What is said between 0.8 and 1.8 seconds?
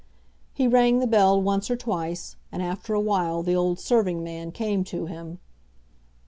the bell once or